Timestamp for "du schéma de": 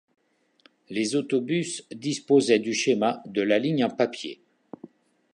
2.57-3.43